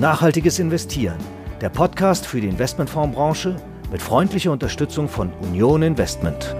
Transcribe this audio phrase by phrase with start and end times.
[0.00, 1.18] Nachhaltiges Investieren,
[1.60, 3.56] der Podcast für die Investmentfondsbranche
[3.92, 6.56] mit freundlicher Unterstützung von Union Investment.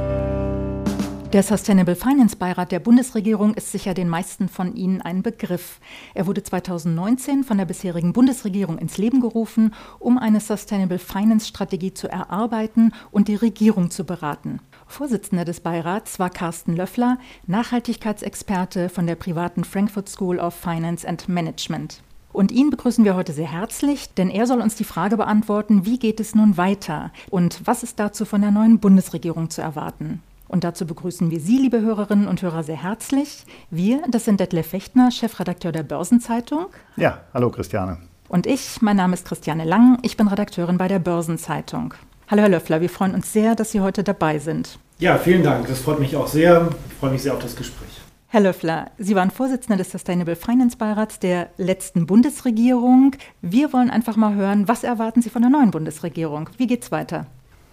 [1.33, 5.81] Der Sustainable Finance Beirat der Bundesregierung ist sicher den meisten von Ihnen ein Begriff.
[6.13, 11.95] Er wurde 2019 von der bisherigen Bundesregierung ins Leben gerufen, um eine Sustainable Finance Strategie
[11.95, 14.61] zu erarbeiten und die Regierung zu beraten.
[14.87, 21.27] Vorsitzender des Beirats war Carsten Löffler, Nachhaltigkeitsexperte von der privaten Frankfurt School of Finance and
[21.27, 22.03] Management.
[22.33, 25.99] Und ihn begrüßen wir heute sehr herzlich, denn er soll uns die Frage beantworten, wie
[25.99, 30.23] geht es nun weiter und was ist dazu von der neuen Bundesregierung zu erwarten.
[30.47, 33.45] Und dazu begrüßen wir Sie, liebe Hörerinnen und Hörer, sehr herzlich.
[33.71, 36.67] Wir, das sind Detlef Fechtner, Chefredakteur der Börsenzeitung.
[36.97, 37.99] Ja, hallo Christiane.
[38.29, 41.95] Und ich, mein Name ist Christiane Lang, ich bin Redakteurin bei der Börsenzeitung.
[42.29, 44.79] Hallo Herr Löffler, wir freuen uns sehr, dass Sie heute dabei sind.
[44.99, 45.67] Ja, vielen Dank.
[45.67, 46.69] Das freut mich auch sehr.
[46.89, 48.00] Ich freue mich sehr auf das Gespräch.
[48.33, 53.17] Herr Löffler, Sie waren Vorsitzender des Sustainable Finance Beirats der letzten Bundesregierung.
[53.43, 56.49] Wir wollen einfach mal hören, was erwarten Sie von der neuen Bundesregierung?
[56.57, 57.27] Wie geht es weiter?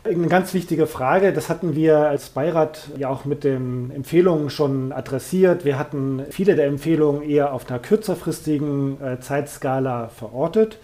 [0.03, 4.91] Eine ganz wichtige Frage, das hatten wir als Beirat ja auch mit den Empfehlungen schon
[4.93, 5.63] adressiert.
[5.63, 10.79] Wir hatten viele der Empfehlungen eher auf einer kürzerfristigen äh, Zeitskala verortet,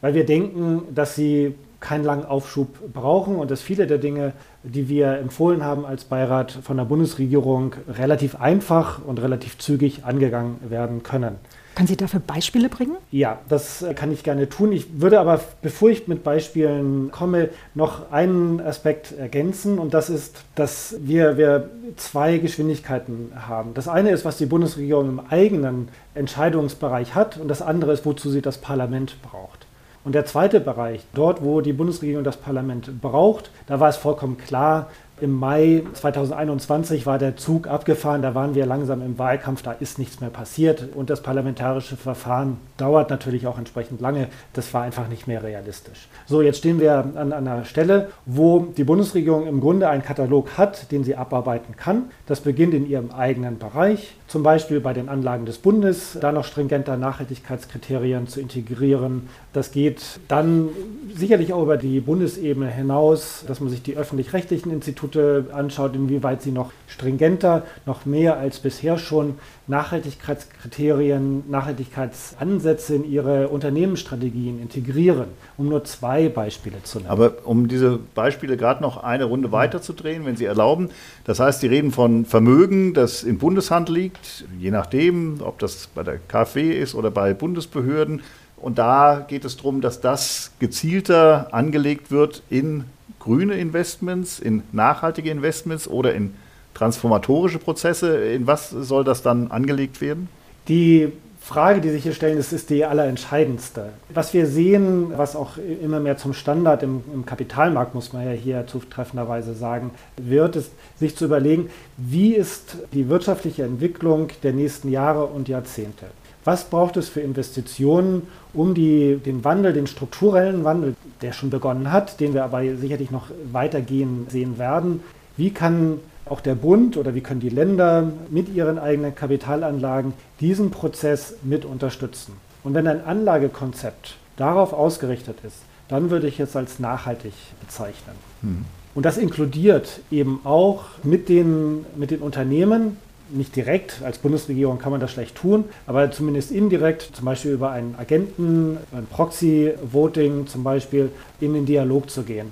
[0.00, 4.88] weil wir denken, dass sie keinen langen Aufschub brauchen und dass viele der Dinge, die
[4.88, 11.02] wir empfohlen haben als Beirat von der Bundesregierung, relativ einfach und relativ zügig angegangen werden
[11.02, 11.36] können.
[11.78, 12.96] Können Sie dafür Beispiele bringen?
[13.12, 14.72] Ja, das äh, kann ich gerne tun.
[14.72, 20.42] Ich würde aber, bevor ich mit Beispielen komme, noch einen Aspekt ergänzen und das ist,
[20.56, 23.74] dass wir, wir zwei Geschwindigkeiten haben.
[23.74, 28.28] Das eine ist, was die Bundesregierung im eigenen Entscheidungsbereich hat und das andere ist, wozu
[28.28, 29.67] sie das Parlament braucht.
[30.04, 34.38] Und der zweite Bereich, dort, wo die Bundesregierung das Parlament braucht, da war es vollkommen
[34.38, 39.72] klar, im Mai 2021 war der Zug abgefahren, da waren wir langsam im Wahlkampf, da
[39.72, 44.28] ist nichts mehr passiert und das parlamentarische Verfahren dauert natürlich auch entsprechend lange.
[44.52, 46.08] Das war einfach nicht mehr realistisch.
[46.26, 50.90] So, jetzt stehen wir an, einer Stelle, wo die Bundesregierung im Grunde einen Katalog hat,
[50.92, 52.10] den sie abarbeiten kann.
[52.26, 56.44] Das beginnt in ihrem eigenen Bereich, zum Beispiel bei den Anlagen des Bundes, da noch
[56.44, 59.28] stringenter Nachhaltigkeitskriterien zu integrieren.
[59.52, 60.68] Das geht dann
[61.14, 66.42] sicherlich auch über die Bundesebene hinaus, dass man sich die öffentlich-rechtlichen Institute Institute anschaut, inwieweit
[66.42, 69.34] sie noch stringenter, noch mehr als bisher schon
[69.66, 77.10] Nachhaltigkeitskriterien, Nachhaltigkeitsansätze in ihre Unternehmensstrategien integrieren, um nur zwei Beispiele zu nennen.
[77.10, 80.90] Aber um diese Beispiele gerade noch eine Runde weiterzudrehen, wenn Sie erlauben.
[81.24, 86.02] Das heißt, Sie reden von Vermögen, das in Bundeshand liegt, je nachdem, ob das bei
[86.02, 88.22] der KfW ist oder bei Bundesbehörden.
[88.56, 92.84] Und da geht es darum, dass das gezielter angelegt wird in
[93.20, 96.34] grüne Investments, in nachhaltige Investments oder in
[96.74, 98.16] transformatorische Prozesse?
[98.18, 100.28] In was soll das dann angelegt werden?
[100.68, 103.94] Die Frage, die sich hier stellen, ist, ist die allerentscheidendste.
[104.10, 108.32] Was wir sehen, was auch immer mehr zum Standard im, im, Kapitalmarkt, muss man ja
[108.32, 114.90] hier zutreffenderweise sagen, wird, ist, sich zu überlegen, wie ist die wirtschaftliche Entwicklung der nächsten
[114.90, 116.06] Jahre und Jahrzehnte.
[116.44, 121.92] Was braucht es für Investitionen, um die, den Wandel, den strukturellen Wandel, der schon begonnen
[121.92, 125.02] hat, den wir aber sicherlich noch weitergehen sehen werden,
[125.36, 130.70] wie kann auch der Bund oder wie können die Länder mit ihren eigenen Kapitalanlagen diesen
[130.70, 132.34] Prozess mit unterstützen?
[132.64, 135.56] Und wenn ein Anlagekonzept darauf ausgerichtet ist,
[135.88, 138.14] dann würde ich es als nachhaltig bezeichnen.
[138.42, 138.64] Hm.
[138.94, 142.96] Und das inkludiert eben auch mit den, mit den Unternehmen,
[143.30, 147.70] nicht direkt, als Bundesregierung kann man das schlecht tun, aber zumindest indirekt, zum Beispiel über
[147.70, 152.50] einen Agenten, ein Proxy-Voting zum Beispiel, in den Dialog zu gehen.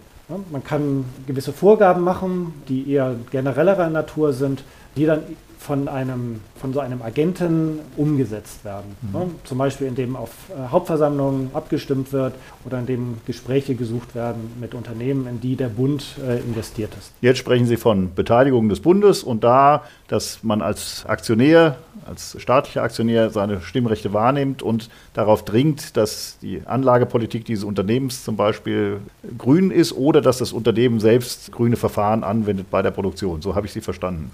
[0.50, 4.64] Man kann gewisse Vorgaben machen, die eher generellerer Natur sind,
[4.96, 5.22] die dann
[5.66, 8.96] von, einem, von so einem Agenten umgesetzt werden.
[9.02, 9.18] Mhm.
[9.18, 9.30] Ne?
[9.44, 12.34] Zum Beispiel, indem auf äh, Hauptversammlungen abgestimmt wird
[12.64, 17.12] oder indem Gespräche gesucht werden mit Unternehmen, in die der Bund äh, investiert ist.
[17.20, 22.82] Jetzt sprechen Sie von Beteiligung des Bundes und da, dass man als Aktionär, als staatlicher
[22.82, 29.00] Aktionär seine Stimmrechte wahrnimmt und darauf dringt, dass die Anlagepolitik dieses Unternehmens zum Beispiel
[29.36, 33.42] grün ist oder dass das Unternehmen selbst grüne Verfahren anwendet bei der Produktion.
[33.42, 34.30] So habe ich Sie verstanden.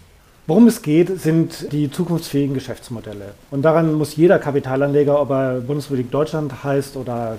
[0.48, 3.34] Worum es geht, sind die zukunftsfähigen Geschäftsmodelle.
[3.52, 7.38] Und daran muss jeder Kapitalanleger, ob er Bundesrepublik Deutschland heißt oder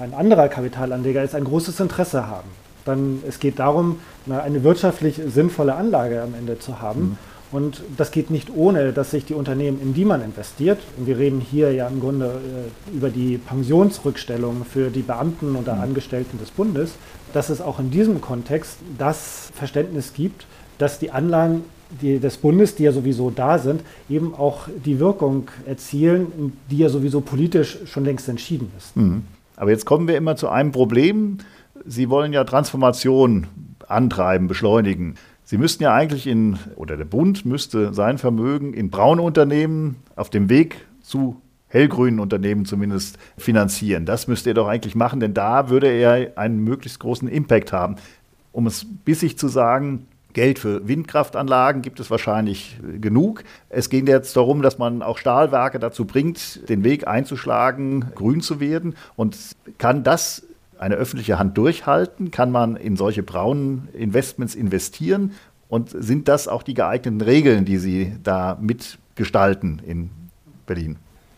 [0.00, 2.48] ein anderer Kapitalanleger ist, ein großes Interesse haben.
[2.84, 3.98] Dann es geht darum,
[4.28, 7.00] eine wirtschaftlich sinnvolle Anlage am Ende zu haben.
[7.00, 7.18] Mhm.
[7.50, 11.18] Und das geht nicht ohne, dass sich die Unternehmen, in die man investiert, und wir
[11.18, 12.40] reden hier ja im Grunde
[12.92, 15.82] äh, über die Pensionsrückstellung für die Beamten oder mhm.
[15.82, 16.92] Angestellten des Bundes,
[17.32, 20.46] dass es auch in diesem Kontext das Verständnis gibt,
[20.78, 21.64] dass die Anlagen
[22.00, 26.88] die, des Bundes, die ja sowieso da sind, eben auch die Wirkung erzielen, die ja
[26.88, 28.96] sowieso politisch schon längst entschieden ist.
[28.96, 29.22] Mhm.
[29.56, 31.38] Aber jetzt kommen wir immer zu einem Problem.
[31.86, 33.46] Sie wollen ja Transformation
[33.86, 35.14] antreiben, beschleunigen.
[35.44, 40.30] Sie müssten ja eigentlich in, oder der Bund müsste sein Vermögen in braune Unternehmen auf
[40.30, 44.06] dem Weg zu hellgrünen Unternehmen zumindest finanzieren.
[44.06, 47.96] Das müsste er doch eigentlich machen, denn da würde er einen möglichst großen Impact haben.
[48.52, 53.44] Um es bissig zu sagen, Geld für Windkraftanlagen gibt es wahrscheinlich genug.
[53.70, 58.60] Es geht jetzt darum, dass man auch Stahlwerke dazu bringt, den Weg einzuschlagen, grün zu
[58.60, 58.96] werden.
[59.16, 59.36] Und
[59.78, 60.42] kann das
[60.78, 62.30] eine öffentliche Hand durchhalten?
[62.30, 65.32] Kann man in solche braunen Investments investieren?
[65.68, 70.10] Und sind das auch die geeigneten Regeln, die Sie da mitgestalten in
[70.66, 70.96] Berlin?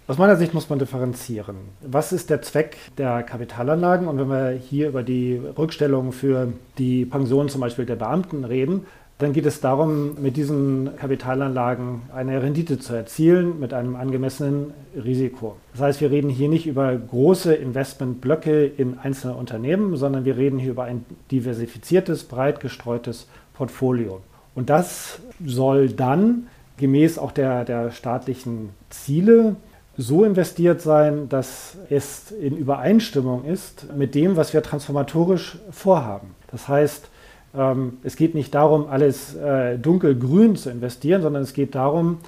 [0.09, 1.57] Aus meiner Sicht muss man differenzieren.
[1.81, 4.07] Was ist der Zweck der Kapitalanlagen?
[4.07, 8.87] Und wenn wir hier über die Rückstellung für die Pension zum Beispiel der Beamten reden,
[9.19, 15.57] dann geht es darum, mit diesen Kapitalanlagen eine Rendite zu erzielen mit einem angemessenen Risiko.
[15.73, 20.61] Das heißt, wir reden hier nicht über große Investmentblöcke in einzelne Unternehmen, sondern wir reden
[20.61, 24.21] hier über ein diversifiziertes, breit gestreutes Portfolio.
[24.55, 29.57] Und das soll dann gemäß auch der, der staatlichen Ziele
[29.99, 36.35] so investiert sein, dass es in Übereinstimmung ist mit dem, was wir transformatorisch vorhaben.
[36.51, 37.09] Das heißt,
[37.57, 42.19] ähm, es geht nicht darum, alles äh, dunkelgrün zu investieren, sondern es geht darum,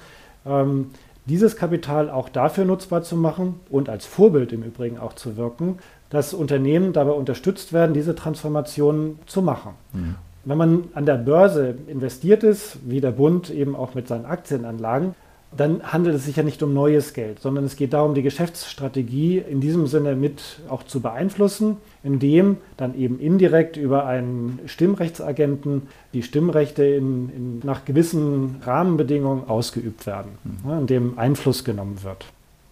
[0.45, 0.91] ähm,
[1.25, 5.77] dieses Kapital auch dafür nutzbar zu machen und als Vorbild im Übrigen auch zu wirken,
[6.09, 9.73] dass Unternehmen dabei unterstützt werden, diese Transformationen zu machen.
[9.93, 10.15] Mhm.
[10.45, 15.13] Wenn man an der Börse investiert ist, wie der Bund eben auch mit seinen Aktienanlagen,
[15.55, 19.39] dann handelt es sich ja nicht um neues Geld, sondern es geht darum, die Geschäftsstrategie
[19.39, 26.21] in diesem Sinne mit auch zu beeinflussen, indem dann eben indirekt über einen Stimmrechtsagenten die
[26.21, 30.79] Stimmrechte in, in, nach gewissen Rahmenbedingungen ausgeübt werden, mhm.
[30.81, 32.25] indem Einfluss genommen wird.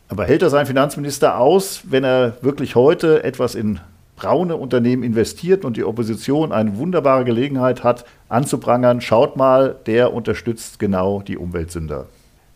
[0.09, 3.80] Aber hält das ein Finanzminister aus, wenn er wirklich heute etwas in
[4.15, 10.80] braune Unternehmen investiert und die Opposition eine wunderbare Gelegenheit hat, anzuprangern, schaut mal, der unterstützt
[10.80, 12.07] genau die Umweltsünder.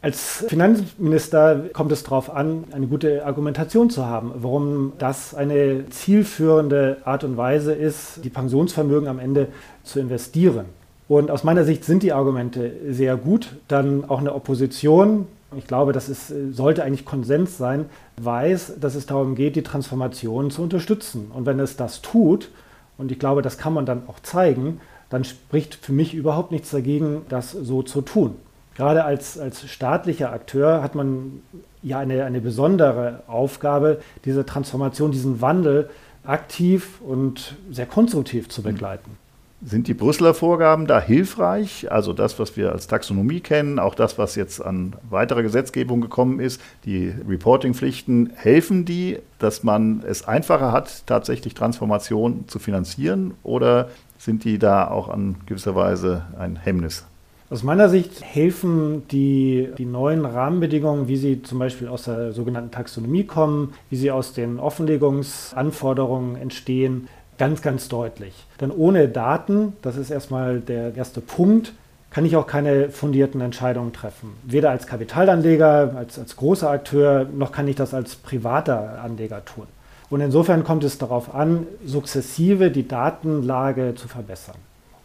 [0.04, 6.98] Als Finanzminister kommt es darauf an, eine gute Argumentation zu haben, warum das eine zielführende
[7.06, 9.50] Art und Weise ist, die Pensionsvermögen am Ende
[9.84, 10.66] zu investieren.
[11.08, 13.58] Und aus meiner Sicht sind die Argumente sehr gut.
[13.68, 17.86] Dann auch eine Opposition, ich glaube, das ist, sollte eigentlich Konsens sein,
[18.18, 21.30] weiß, dass es darum geht, die Transformation zu unterstützen.
[21.32, 22.50] Und wenn es das tut,
[22.98, 24.82] und ich glaube, das kann man dann auch zeigen,
[25.12, 28.36] dann spricht für mich überhaupt nichts dagegen, das so zu tun.
[28.76, 31.42] Gerade als, als staatlicher Akteur hat man
[31.84, 35.90] ja eine, eine besondere Aufgabe, diese Transformation, diesen Wandel
[36.24, 39.18] aktiv und sehr konstruktiv zu begleiten.
[39.64, 41.92] Sind die Brüsseler Vorgaben da hilfreich?
[41.92, 46.40] Also das, was wir als Taxonomie kennen, auch das, was jetzt an weiterer Gesetzgebung gekommen
[46.40, 53.36] ist, die Reportingpflichten, helfen die, dass man es einfacher hat, tatsächlich Transformation zu finanzieren?
[53.44, 57.06] Oder sind die da auch an gewisser Weise ein Hemmnis?
[57.52, 62.72] Aus meiner Sicht helfen die, die neuen Rahmenbedingungen, wie sie zum Beispiel aus der sogenannten
[62.72, 68.46] Taxonomie kommen, wie sie aus den Offenlegungsanforderungen entstehen, ganz, ganz deutlich.
[68.62, 71.74] Denn ohne Daten, das ist erstmal der erste Punkt,
[72.10, 74.30] kann ich auch keine fundierten Entscheidungen treffen.
[74.44, 79.68] Weder als Kapitalanleger, als, als großer Akteur, noch kann ich das als privater Anleger tun.
[80.10, 84.56] Und insofern kommt es darauf an, sukzessive die Datenlage zu verbessern.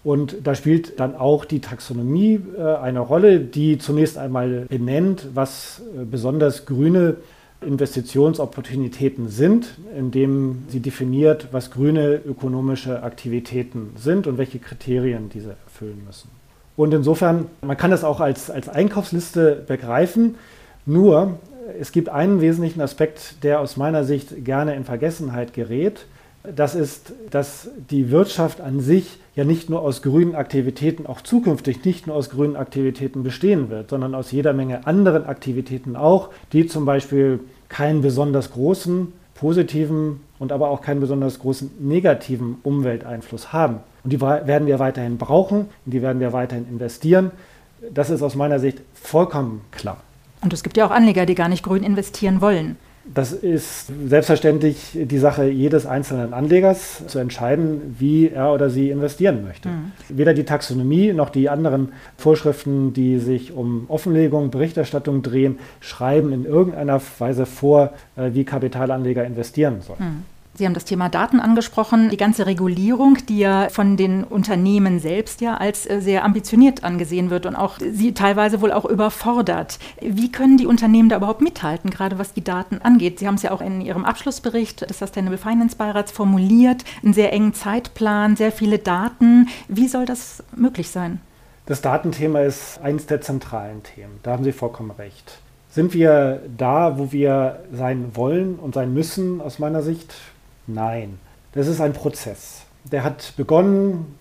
[0.07, 5.83] Und da spielt dann auch die Taxonomie äh, eine Rolle, die zunächst einmal benennt, was
[6.01, 7.17] äh, besonders grüne
[7.61, 9.67] Investitionsopportunitäten sind,
[9.99, 16.31] indem sie definiert, was grüne ökonomische Aktivitäten sind und welche Kriterien diese erfüllen müssen.
[16.77, 20.37] Und insofern, man kann das auch als, als Einkaufsliste begreifen,
[20.85, 21.41] nur
[21.81, 26.07] es gibt einen wesentlichen Aspekt, der aus meiner Sicht gerne in Vergessenheit gerät.
[26.55, 31.85] Das ist, dass die Wirtschaft an sich ja nicht nur aus grünen Aktivitäten, auch zukünftig
[31.85, 36.67] nicht nur aus grünen Aktivitäten bestehen wird, sondern aus jeder Menge anderen Aktivitäten auch, die
[36.67, 43.81] zum Beispiel keinen besonders großen positiven und aber auch keinen besonders großen negativen Umwelteinfluss haben.
[44.05, 47.31] Und die werden wir weiterhin brauchen, in die werden wir weiterhin investieren.
[47.93, 49.99] Das ist aus meiner Sicht vollkommen klar.
[50.41, 52.77] Und es gibt ja auch Anleger, die gar nicht grün investieren wollen.
[53.15, 59.45] Das ist selbstverständlich die Sache jedes einzelnen Anlegers zu entscheiden, wie er oder sie investieren
[59.45, 59.69] möchte.
[59.69, 59.93] Mhm.
[60.09, 66.45] Weder die Taxonomie noch die anderen Vorschriften, die sich um Offenlegung, Berichterstattung drehen, schreiben in
[66.45, 70.01] irgendeiner Weise vor, äh, wie Kapitalanleger investieren sollen.
[70.01, 70.36] Mhm.
[70.57, 72.09] Sie haben das Thema Daten angesprochen.
[72.09, 77.31] Die ganze Regulierung, die ja von den Unternehmen selbst ja als äh, sehr ambitioniert angesehen
[77.31, 79.79] wird und auch sie teilweise wohl auch überfordert.
[80.01, 83.19] Wie können die Unternehmen da überhaupt mithalten, gerade was die Daten angeht?
[83.19, 87.33] Sie haben es ja auch in Ihrem Abschlussbericht des Sustainable Finance Beirats formuliert, einen sehr
[87.33, 89.49] engen Zeitplan, sehr viele Daten.
[89.69, 91.21] Wie soll das möglich sein?
[91.67, 94.21] Das Datenthema ist eines der zentralen Themen.
[94.23, 95.41] Da haben Sie vollkommen recht.
[95.69, 100.15] Sind wir da, wo wir sein wollen und sein müssen, aus meiner Sicht?
[100.67, 101.19] Nein.
[101.53, 102.63] Das ist ein Prozess.
[102.93, 104.15] Der hat begonnen,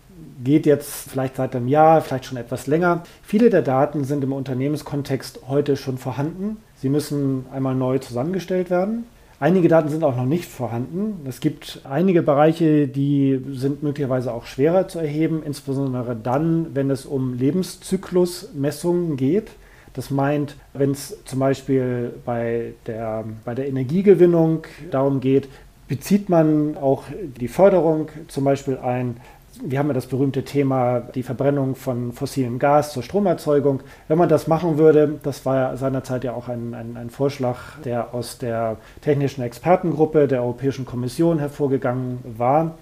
[0.43, 3.03] geht jetzt vielleicht seit einem Jahr, vielleicht schon etwas länger.
[3.23, 6.57] Viele der Daten sind im Unternehmenskontext heute schon vorhanden.
[6.75, 9.05] Sie müssen einmal neu zusammengestellt werden.
[9.39, 11.25] Einige Daten sind auch noch nicht vorhanden.
[11.27, 17.05] Es gibt einige Bereiche, die sind möglicherweise auch schwerer zu erheben, insbesondere dann, wenn es
[17.05, 19.51] um Lebenszyklusmessungen geht.
[19.93, 25.47] Das meint, wenn es zum Beispiel bei der, bei der Energiegewinnung darum geht,
[25.87, 27.03] bezieht man auch
[27.39, 29.17] die Förderung zum Beispiel ein.
[29.63, 33.81] Wir haben ja das berühmte Thema, die Verbrennung von fossilem Gas zur Stromerzeugung.
[34.09, 38.13] Wenn man das machen würde, das war seinerzeit ja auch ein, ein, ein Vorschlag, der
[38.13, 42.77] aus der technischen Expertengruppe der Europäischen Kommission hervorgegangen war,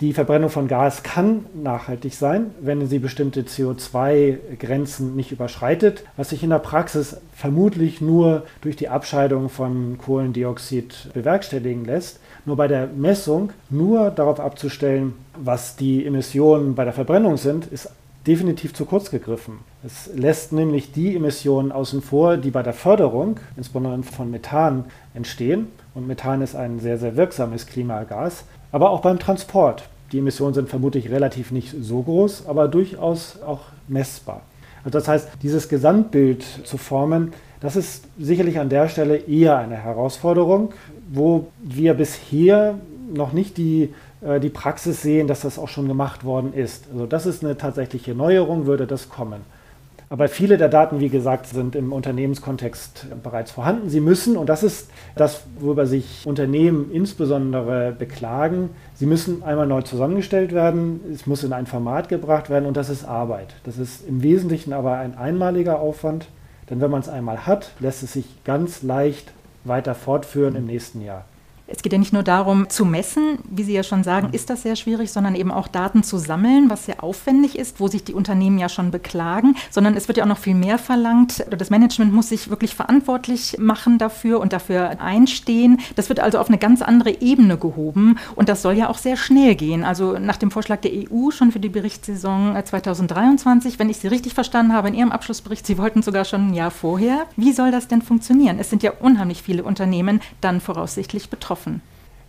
[0.00, 6.42] die Verbrennung von Gas kann nachhaltig sein, wenn sie bestimmte CO2-Grenzen nicht überschreitet, was sich
[6.42, 12.18] in der Praxis vermutlich nur durch die Abscheidung von Kohlendioxid bewerkstelligen lässt.
[12.44, 17.88] Nur bei der Messung nur darauf abzustellen, was die Emissionen bei der Verbrennung sind, ist
[18.26, 19.60] definitiv zu kurz gegriffen.
[19.84, 25.68] Es lässt nämlich die Emissionen außen vor, die bei der Förderung, insbesondere von Methan, entstehen.
[25.94, 29.84] Und Methan ist ein sehr, sehr wirksames Klimagas aber auch beim Transport.
[30.10, 34.40] Die Emissionen sind vermutlich relativ nicht so groß, aber durchaus auch messbar.
[34.84, 39.76] Also das heißt, dieses Gesamtbild zu formen, das ist sicherlich an der Stelle eher eine
[39.76, 40.72] Herausforderung,
[41.08, 42.74] wo wir bisher
[43.12, 46.88] noch nicht die, äh, die Praxis sehen, dass das auch schon gemacht worden ist.
[46.92, 49.42] Also das ist eine tatsächliche Neuerung, würde das kommen.
[50.08, 53.88] Aber viele der Daten, wie gesagt, sind im Unternehmenskontext bereits vorhanden.
[53.88, 59.82] Sie müssen, und das ist das, worüber sich Unternehmen insbesondere beklagen, sie müssen einmal neu
[59.82, 63.54] zusammengestellt werden, es muss in ein Format gebracht werden und das ist Arbeit.
[63.64, 66.28] Das ist im Wesentlichen aber ein einmaliger Aufwand,
[66.70, 69.32] denn wenn man es einmal hat, lässt es sich ganz leicht
[69.64, 71.24] weiter fortführen im nächsten Jahr.
[71.76, 74.62] Es geht ja nicht nur darum zu messen, wie Sie ja schon sagen, ist das
[74.62, 78.14] sehr schwierig, sondern eben auch Daten zu sammeln, was sehr aufwendig ist, wo sich die
[78.14, 81.44] Unternehmen ja schon beklagen, sondern es wird ja auch noch viel mehr verlangt.
[81.50, 85.80] Das Management muss sich wirklich verantwortlich machen dafür und dafür einstehen.
[85.96, 89.16] Das wird also auf eine ganz andere Ebene gehoben und das soll ja auch sehr
[89.16, 89.82] schnell gehen.
[89.82, 94.34] Also nach dem Vorschlag der EU schon für die Berichtssaison 2023, wenn ich Sie richtig
[94.34, 97.26] verstanden habe in Ihrem Abschlussbericht, Sie wollten sogar schon ein Jahr vorher.
[97.36, 98.60] Wie soll das denn funktionieren?
[98.60, 101.82] Es sind ja unheimlich viele Unternehmen dann voraussichtlich betroffen getroffen?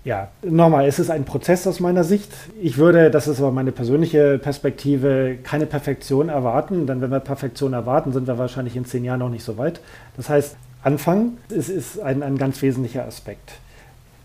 [0.03, 2.31] Ja, nochmal, es ist ein Prozess aus meiner Sicht.
[2.61, 7.73] Ich würde, das ist aber meine persönliche Perspektive, keine Perfektion erwarten, denn wenn wir Perfektion
[7.73, 9.79] erwarten, sind wir wahrscheinlich in zehn Jahren noch nicht so weit.
[10.15, 13.53] Das heißt, Anfang ist, ist ein, ein ganz wesentlicher Aspekt.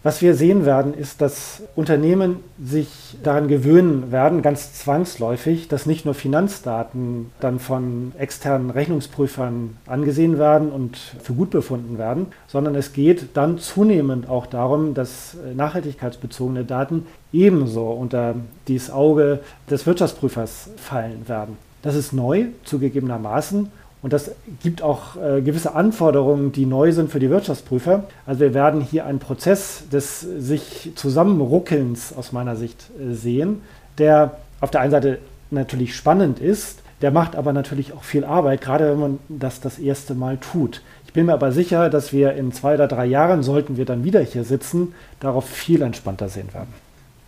[0.03, 2.89] Was wir sehen werden, ist, dass Unternehmen sich
[3.23, 10.73] daran gewöhnen werden, ganz zwangsläufig, dass nicht nur Finanzdaten dann von externen Rechnungsprüfern angesehen werden
[10.73, 17.07] und für gut befunden werden, sondern es geht dann zunehmend auch darum, dass nachhaltigkeitsbezogene Daten
[17.31, 18.37] ebenso unter
[18.69, 21.59] dieses Auge des Wirtschaftsprüfers fallen werden.
[21.83, 23.71] Das ist neu, zugegebenermaßen,
[24.03, 24.31] und das
[24.63, 28.05] gibt auch äh, gewisse Anforderungen, die neu sind für die Wirtschaftsprüfer.
[28.27, 33.61] Also wir werden hier einen Prozess des sich Zusammenruckelns aus meiner Sicht äh, sehen,
[33.99, 35.19] der auf der einen Seite
[35.51, 39.79] natürlich spannend ist, der macht aber natürlich auch viel Arbeit, gerade wenn man das das
[39.79, 40.83] erste Mal tut.
[41.07, 44.05] Ich bin mir aber sicher, dass wir in zwei oder drei Jahren, sollten wir dann
[44.05, 46.73] wieder hier sitzen, darauf viel entspannter sehen werden.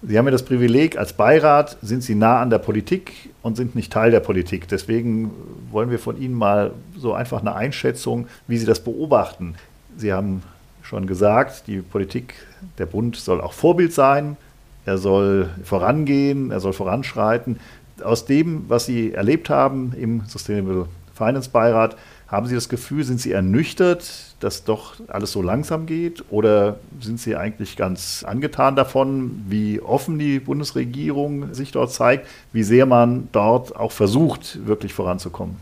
[0.04, 3.76] Sie haben ja das Privileg, als Beirat sind Sie nah an der Politik und sind
[3.76, 4.66] nicht Teil der Politik.
[4.66, 5.30] Deswegen
[5.70, 9.54] wollen wir von Ihnen mal so einfach eine Einschätzung, wie Sie das beobachten.
[9.96, 10.42] Sie haben
[10.82, 12.34] schon gesagt, die Politik,
[12.78, 14.36] der Bund soll auch Vorbild sein,
[14.84, 17.60] er soll vorangehen, er soll voranschreiten.
[18.02, 21.96] Aus dem, was Sie erlebt haben im Sustainable Finance Beirat,
[22.28, 26.24] haben Sie das Gefühl, sind Sie ernüchtert, dass doch alles so langsam geht?
[26.30, 32.62] Oder sind Sie eigentlich ganz angetan davon, wie offen die Bundesregierung sich dort zeigt, wie
[32.62, 35.56] sehr man dort auch versucht, wirklich voranzukommen?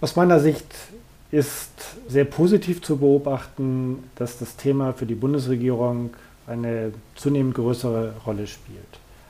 [0.00, 0.66] Aus meiner Sicht
[1.30, 1.70] ist
[2.08, 6.14] sehr positiv zu beobachten, dass das Thema für die Bundesregierung
[6.46, 8.78] eine zunehmend größere Rolle spielt.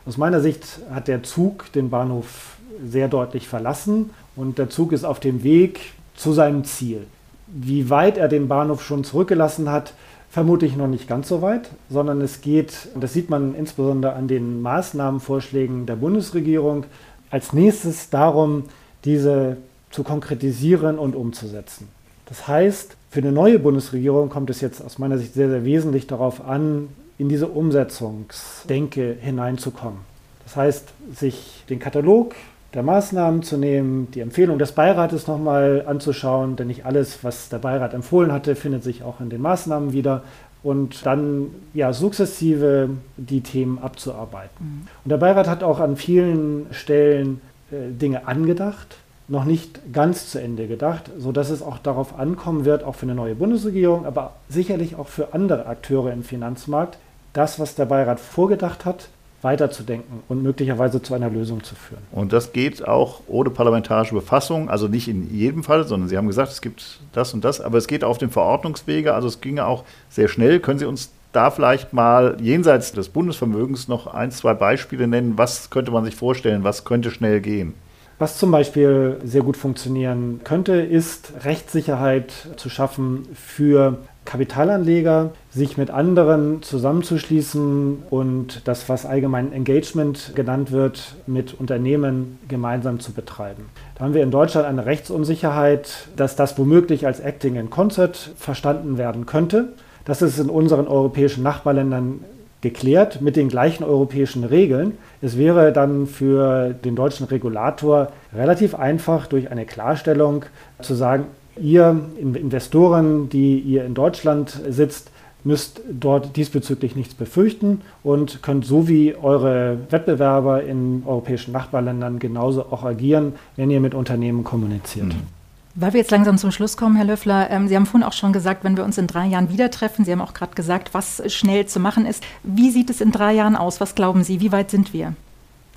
[0.06, 5.04] Aus meiner Sicht hat der Zug den Bahnhof sehr deutlich verlassen und der Zug ist
[5.04, 5.80] auf dem Weg
[6.14, 7.06] zu seinem Ziel.
[7.48, 9.94] Wie weit er den Bahnhof schon zurückgelassen hat,
[10.30, 14.28] vermutlich noch nicht ganz so weit, sondern es geht, und das sieht man insbesondere an
[14.28, 16.84] den Maßnahmenvorschlägen der Bundesregierung,
[17.30, 18.64] als nächstes darum,
[19.04, 19.56] diese
[19.90, 21.88] zu konkretisieren und umzusetzen.
[22.26, 26.06] Das heißt, für eine neue Bundesregierung kommt es jetzt aus meiner Sicht sehr, sehr wesentlich
[26.06, 26.88] darauf an,
[27.18, 30.00] in diese Umsetzungsdenke hineinzukommen.
[30.44, 32.34] Das heißt, sich den Katalog
[32.76, 37.56] der Maßnahmen zu nehmen, die Empfehlung des Beirates nochmal anzuschauen, denn nicht alles, was der
[37.56, 40.22] Beirat empfohlen hatte, findet sich auch in den Maßnahmen wieder
[40.62, 44.50] und dann ja sukzessive die Themen abzuarbeiten.
[44.58, 44.88] Mhm.
[45.04, 47.40] Und der Beirat hat auch an vielen Stellen
[47.70, 52.84] äh, Dinge angedacht, noch nicht ganz zu Ende gedacht, sodass es auch darauf ankommen wird,
[52.84, 56.98] auch für eine neue Bundesregierung, aber sicherlich auch für andere Akteure im Finanzmarkt,
[57.32, 59.08] das, was der Beirat vorgedacht hat,
[59.42, 62.02] weiterzudenken und möglicherweise zu einer Lösung zu führen.
[62.12, 66.26] Und das geht auch ohne parlamentarische Befassung, also nicht in jedem Fall, sondern Sie haben
[66.26, 69.66] gesagt, es gibt das und das, aber es geht auf dem Verordnungswege, also es ginge
[69.66, 70.60] auch sehr schnell.
[70.60, 75.34] Können Sie uns da vielleicht mal jenseits des Bundesvermögens noch ein, zwei Beispiele nennen?
[75.36, 77.74] Was könnte man sich vorstellen, was könnte schnell gehen?
[78.18, 85.90] Was zum Beispiel sehr gut funktionieren könnte, ist Rechtssicherheit zu schaffen für Kapitalanleger, sich mit
[85.90, 93.66] anderen zusammenzuschließen und das, was allgemein Engagement genannt wird, mit Unternehmen gemeinsam zu betreiben.
[93.94, 98.98] Da haben wir in Deutschland eine Rechtsunsicherheit, dass das womöglich als Acting in Concert verstanden
[98.98, 99.72] werden könnte.
[100.04, 102.20] Das ist in unseren europäischen Nachbarländern
[102.60, 104.98] geklärt mit den gleichen europäischen Regeln.
[105.22, 110.44] Es wäre dann für den deutschen Regulator relativ einfach durch eine Klarstellung
[110.80, 111.26] zu sagen,
[111.60, 115.10] ihr Investoren, die ihr in Deutschland sitzt,
[115.44, 122.62] müsst dort diesbezüglich nichts befürchten und könnt so wie eure Wettbewerber in europäischen Nachbarländern genauso
[122.62, 125.06] auch agieren, wenn ihr mit Unternehmen kommuniziert.
[125.06, 125.36] Mhm.
[125.78, 128.32] Weil wir jetzt langsam zum Schluss kommen, Herr Löffler, ähm, Sie haben vorhin auch schon
[128.32, 131.22] gesagt, wenn wir uns in drei Jahren wieder treffen, Sie haben auch gerade gesagt, was
[131.32, 132.24] schnell zu machen ist.
[132.42, 133.78] Wie sieht es in drei Jahren aus?
[133.78, 134.40] Was glauben Sie?
[134.40, 135.12] Wie weit sind wir?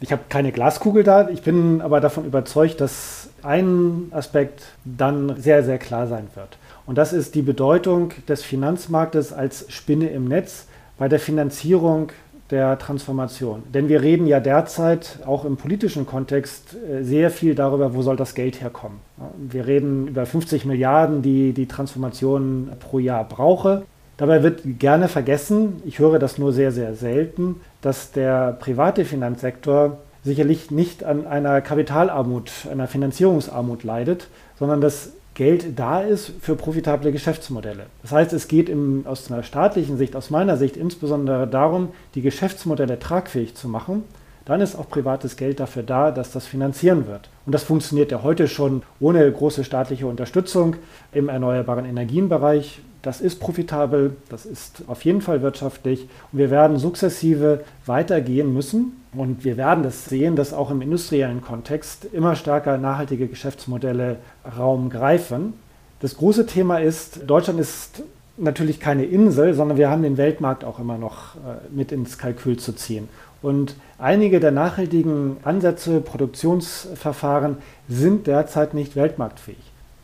[0.01, 1.29] Ich habe keine Glaskugel da.
[1.29, 6.57] Ich bin aber davon überzeugt, dass ein Aspekt dann sehr, sehr klar sein wird.
[6.85, 12.11] Und das ist die Bedeutung des Finanzmarktes als Spinne im Netz bei der Finanzierung
[12.49, 13.63] der Transformation.
[13.73, 18.15] Denn wir reden ja derzeit auch im politischen Kontext äh, sehr viel darüber, wo soll
[18.15, 18.99] das Geld herkommen.
[19.37, 23.83] Wir reden über 50 Milliarden, die die Transformation pro Jahr brauche.
[24.17, 29.97] Dabei wird gerne vergessen, ich höre das nur sehr, sehr selten, dass der private Finanzsektor
[30.23, 37.13] sicherlich nicht an einer Kapitalarmut, einer Finanzierungsarmut leidet, sondern dass Geld da ist für profitable
[37.13, 37.85] Geschäftsmodelle.
[38.01, 42.21] Das heißt, es geht im, aus einer staatlichen Sicht, aus meiner Sicht insbesondere darum, die
[42.21, 44.03] Geschäftsmodelle tragfähig zu machen.
[44.43, 47.29] Dann ist auch privates Geld dafür da, dass das finanzieren wird.
[47.45, 50.75] Und das funktioniert ja heute schon ohne große staatliche Unterstützung
[51.13, 52.81] im erneuerbaren Energienbereich.
[53.01, 58.99] Das ist profitabel, das ist auf jeden Fall wirtschaftlich und wir werden sukzessive weitergehen müssen.
[59.13, 64.17] Und wir werden das sehen, dass auch im industriellen Kontext immer stärker nachhaltige Geschäftsmodelle
[64.57, 65.53] Raum greifen.
[65.99, 68.03] Das große Thema ist, Deutschland ist
[68.37, 72.57] natürlich keine Insel, sondern wir haben den Weltmarkt auch immer noch äh, mit ins Kalkül
[72.57, 73.09] zu ziehen.
[73.41, 77.57] Und einige der nachhaltigen Ansätze, Produktionsverfahren
[77.87, 79.57] sind derzeit nicht weltmarktfähig.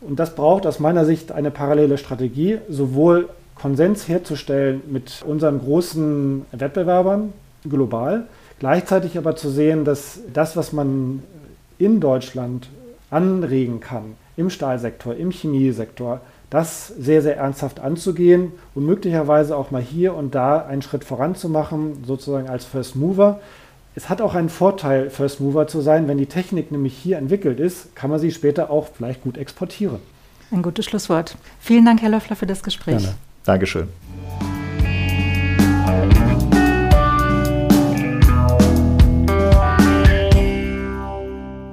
[0.08, 6.46] Und das braucht aus meiner Sicht eine parallele Strategie, sowohl Konsens herzustellen mit unseren großen
[6.52, 7.34] Wettbewerbern
[7.68, 8.26] global,
[8.60, 11.24] gleichzeitig aber zu sehen, dass das, was man
[11.78, 12.70] in Deutschland
[13.10, 19.82] anregen kann, im Stahlsektor, im Chemiesektor, das sehr, sehr ernsthaft anzugehen und möglicherweise auch mal
[19.82, 23.40] hier und da einen Schritt voranzumachen, sozusagen als First Mover.
[23.98, 26.10] Es hat auch einen Vorteil, First Mover zu sein.
[26.10, 30.00] Wenn die Technik nämlich hier entwickelt ist, kann man sie später auch vielleicht gut exportieren.
[30.52, 31.38] Ein gutes Schlusswort.
[31.62, 32.98] Vielen Dank, Herr Löffler, für das Gespräch.
[32.98, 33.16] Gerne.
[33.46, 33.88] Dankeschön.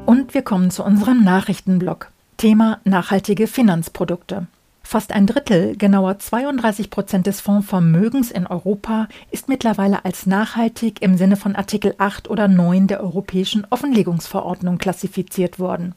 [0.06, 2.12] Und wir kommen zu unserem Nachrichtenblock.
[2.36, 4.46] Thema nachhaltige Finanzprodukte.
[4.92, 11.16] Fast ein Drittel, genauer 32 Prozent des Fondsvermögens in Europa ist mittlerweile als nachhaltig im
[11.16, 15.94] Sinne von Artikel 8 oder 9 der Europäischen Offenlegungsverordnung klassifiziert worden.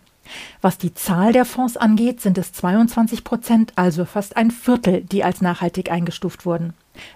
[0.62, 5.26] Was die Zahl der Fonds angeht, sind es 22 Prozent, also fast ein Viertel, die
[5.26, 6.74] als nachhaltig eingestuft wurden.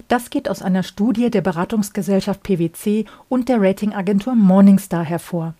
[0.09, 5.53] Das geht aus einer Studie der Beratungsgesellschaft PwC und der Ratingagentur Morningstar hervor.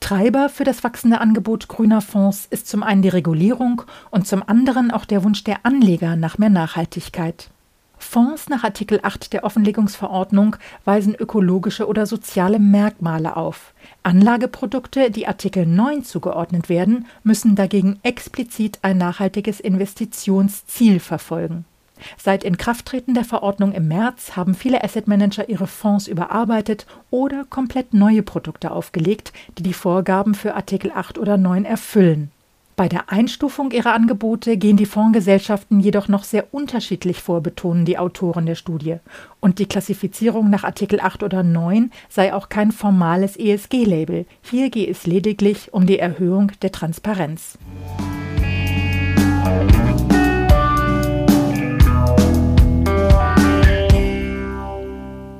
[0.00, 4.90] Treiber für das wachsende Angebot grüner Fonds ist zum einen die Regulierung und zum anderen
[4.90, 7.50] auch der Wunsch der Anleger nach mehr Nachhaltigkeit.
[7.98, 13.74] Fonds nach Artikel 8 der Offenlegungsverordnung weisen ökologische oder soziale Merkmale auf.
[14.02, 21.64] Anlageprodukte, die Artikel 9 zugeordnet werden, müssen dagegen explizit ein nachhaltiges Investitionsziel verfolgen.
[22.16, 27.94] Seit Inkrafttreten der Verordnung im März haben viele Asset Manager ihre Fonds überarbeitet oder komplett
[27.94, 32.30] neue Produkte aufgelegt, die die Vorgaben für Artikel 8 oder 9 erfüllen.
[32.76, 37.98] Bei der Einstufung ihrer Angebote gehen die Fondsgesellschaften jedoch noch sehr unterschiedlich vor, betonen die
[37.98, 38.96] Autoren der Studie.
[39.38, 44.26] Und die Klassifizierung nach Artikel 8 oder 9 sei auch kein formales ESG-Label.
[44.42, 47.58] Hier gehe es lediglich um die Erhöhung der Transparenz.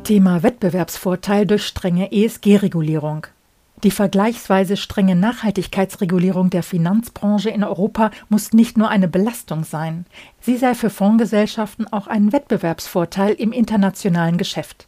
[0.04, 3.26] Thema Wettbewerbsvorteil durch strenge ESG-Regulierung.
[3.82, 10.04] Die vergleichsweise strenge Nachhaltigkeitsregulierung der Finanzbranche in Europa muss nicht nur eine Belastung sein,
[10.40, 14.86] sie sei für Fondsgesellschaften auch ein Wettbewerbsvorteil im internationalen Geschäft.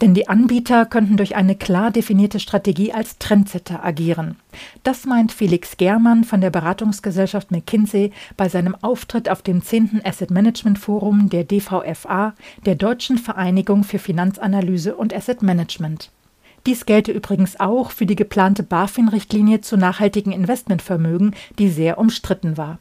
[0.00, 4.36] Denn die Anbieter könnten durch eine klar definierte Strategie als Trendsetter agieren.
[4.82, 10.02] Das meint Felix Germann von der Beratungsgesellschaft McKinsey bei seinem Auftritt auf dem 10.
[10.04, 12.34] Asset Management Forum der DVFA,
[12.66, 16.10] der Deutschen Vereinigung für Finanzanalyse und Asset Management.
[16.66, 22.78] Dies gelte übrigens auch für die geplante BaFin-Richtlinie zu nachhaltigen Investmentvermögen, die sehr umstritten war.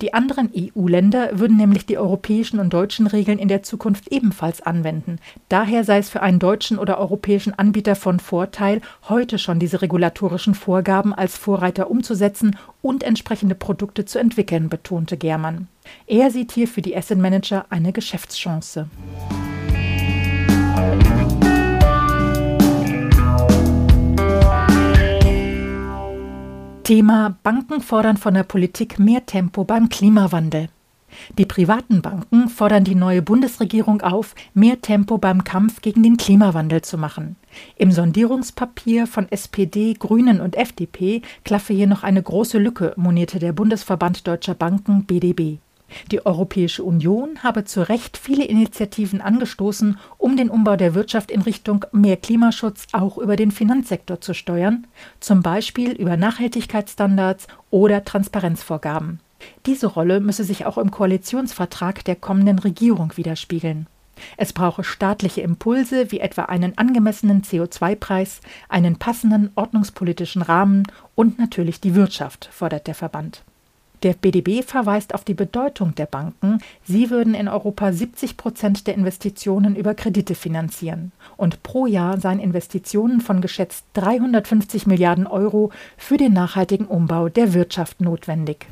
[0.00, 5.18] Die anderen EU-Länder würden nämlich die europäischen und deutschen Regeln in der Zukunft ebenfalls anwenden.
[5.48, 10.54] Daher sei es für einen deutschen oder europäischen Anbieter von Vorteil, heute schon diese regulatorischen
[10.54, 15.68] Vorgaben als Vorreiter umzusetzen und entsprechende Produkte zu entwickeln, betonte Germann.
[16.06, 18.88] Er sieht hier für die Asset Manager eine Geschäftschance.
[26.84, 30.68] Thema Banken fordern von der Politik mehr Tempo beim Klimawandel.
[31.38, 36.82] Die privaten Banken fordern die neue Bundesregierung auf, mehr Tempo beim Kampf gegen den Klimawandel
[36.82, 37.36] zu machen.
[37.76, 43.52] Im Sondierungspapier von SPD, Grünen und FDP klaffe hier noch eine große Lücke, monierte der
[43.52, 45.58] Bundesverband Deutscher Banken BDB.
[46.10, 51.42] Die Europäische Union habe zu Recht viele Initiativen angestoßen, um den Umbau der Wirtschaft in
[51.42, 54.86] Richtung mehr Klimaschutz auch über den Finanzsektor zu steuern,
[55.20, 59.20] zum Beispiel über Nachhaltigkeitsstandards oder Transparenzvorgaben.
[59.66, 63.86] Diese Rolle müsse sich auch im Koalitionsvertrag der kommenden Regierung widerspiegeln.
[64.36, 71.80] Es brauche staatliche Impulse wie etwa einen angemessenen CO2-Preis, einen passenden ordnungspolitischen Rahmen und natürlich
[71.80, 73.42] die Wirtschaft, fordert der Verband.
[74.02, 76.58] Der BDB verweist auf die Bedeutung der Banken.
[76.82, 81.12] Sie würden in Europa 70 Prozent der Investitionen über Kredite finanzieren.
[81.36, 87.54] Und pro Jahr seien Investitionen von geschätzt 350 Milliarden Euro für den nachhaltigen Umbau der
[87.54, 88.66] Wirtschaft notwendig.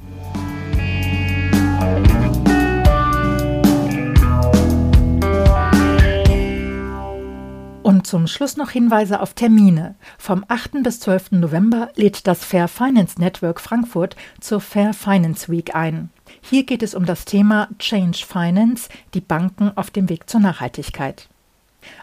[8.01, 9.95] Und zum Schluss noch Hinweise auf Termine.
[10.17, 10.83] Vom 8.
[10.83, 11.33] bis 12.
[11.33, 16.09] November lädt das Fair Finance Network Frankfurt zur Fair Finance Week ein.
[16.41, 21.29] Hier geht es um das Thema Change Finance, die Banken auf dem Weg zur Nachhaltigkeit.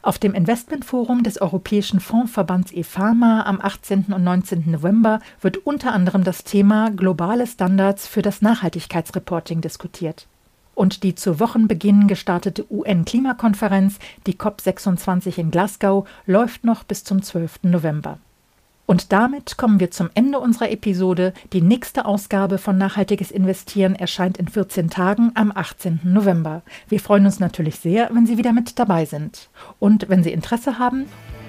[0.03, 4.13] Auf dem Investmentforum des Europäischen Fondsverbands EFAMA am 18.
[4.13, 4.69] und 19.
[4.69, 10.27] November wird unter anderem das Thema globale Standards für das Nachhaltigkeitsreporting diskutiert.
[10.77, 17.63] Und die zu Wochenbeginn gestartete UN-Klimakonferenz, die COP26 in Glasgow, läuft noch bis zum 12.
[17.63, 18.19] November.
[18.85, 21.33] Und damit kommen wir zum Ende unserer Episode.
[21.51, 26.01] Die nächste Ausgabe von Nachhaltiges Investieren erscheint in 14 Tagen am 18.
[26.03, 26.61] November.
[26.87, 29.49] Wir freuen uns natürlich sehr, wenn Sie wieder mit dabei sind.
[29.79, 31.05] Und wenn Sie Interesse haben.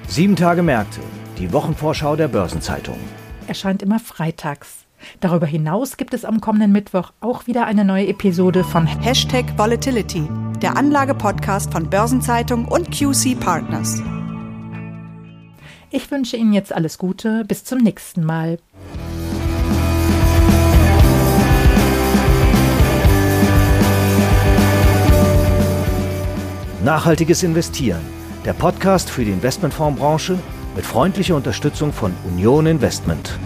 [0.07, 1.01] Sieben Tage Märkte,
[1.39, 2.99] die Wochenvorschau der Börsenzeitung.
[3.47, 4.88] Erscheint immer freitags.
[5.21, 10.29] Darüber hinaus gibt es am kommenden Mittwoch auch wieder eine neue Episode von Hashtag Volatility,
[10.63, 14.03] der Anlage-Podcast von Börsenzeitung und QC Partners.
[15.91, 17.45] Ich wünsche Ihnen jetzt alles Gute.
[17.47, 18.59] Bis zum nächsten Mal.
[26.85, 28.01] Nachhaltiges Investieren.
[28.45, 30.39] Der Podcast für die Investmentfondsbranche
[30.77, 33.39] mit freundlicher Unterstützung von Union Investment.